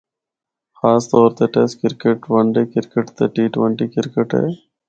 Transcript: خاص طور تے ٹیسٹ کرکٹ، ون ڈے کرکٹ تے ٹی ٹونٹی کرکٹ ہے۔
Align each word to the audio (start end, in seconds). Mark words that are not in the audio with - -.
خاص 0.79 1.03
طور 1.11 1.29
تے 1.37 1.45
ٹیسٹ 1.53 1.75
کرکٹ، 1.81 2.19
ون 2.31 2.45
ڈے 2.55 2.63
کرکٹ 2.73 3.05
تے 3.17 3.25
ٹی 3.35 3.43
ٹونٹی 3.53 3.87
کرکٹ 3.95 4.29
ہے۔ 4.39 4.45